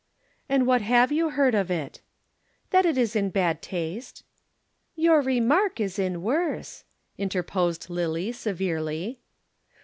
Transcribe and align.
"And 0.49 0.65
what 0.65 0.81
have 0.81 1.11
you 1.11 1.29
heard 1.29 1.53
of 1.53 1.69
it?" 1.69 2.01
"That 2.71 2.87
it 2.87 2.97
is 2.97 3.15
in 3.15 3.29
bad 3.29 3.61
taste." 3.61 4.23
"Your 4.95 5.21
remark 5.21 5.79
is 5.79 5.99
in 5.99 6.23
worse," 6.23 6.85
interposed 7.19 7.87
Lillie 7.87 8.31
severely. 8.31 9.19